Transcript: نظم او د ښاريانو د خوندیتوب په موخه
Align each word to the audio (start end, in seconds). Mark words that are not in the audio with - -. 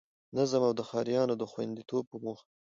نظم 0.37 0.61
او 0.67 0.73
د 0.79 0.81
ښاريانو 0.89 1.33
د 1.37 1.43
خوندیتوب 1.51 2.03
په 2.11 2.17
موخه 2.23 2.45